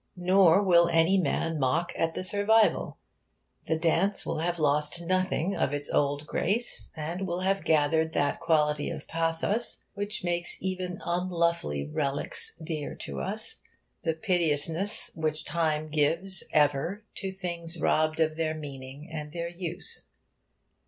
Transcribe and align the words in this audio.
Nor 0.17 0.63
will 0.63 0.89
any 0.89 1.19
man 1.19 1.59
mock 1.59 1.93
at 1.95 2.15
the 2.15 2.23
survival. 2.23 2.97
The 3.67 3.77
dance 3.77 4.25
will 4.25 4.39
have 4.39 4.57
lost 4.57 4.99
nothing 5.05 5.55
of 5.55 5.75
its 5.75 5.93
old 5.93 6.25
grace, 6.25 6.91
and 6.95 7.27
will 7.27 7.41
have 7.41 7.63
gathered 7.63 8.13
that 8.13 8.39
quality 8.39 8.89
of 8.89 9.07
pathos 9.07 9.85
which 9.93 10.23
makes 10.23 10.57
even 10.59 10.99
unlovely 11.05 11.85
relics 11.85 12.55
dear 12.55 12.95
to 12.95 13.19
us 13.21 13.61
that 14.01 14.23
piteousness 14.23 15.11
which 15.13 15.45
Time 15.45 15.87
gives 15.89 16.45
ever 16.51 17.03
to 17.17 17.31
things 17.31 17.79
robbed 17.79 18.19
of 18.19 18.37
their 18.37 18.55
meaning 18.55 19.07
and 19.13 19.33
their 19.33 19.49
use. 19.49 20.07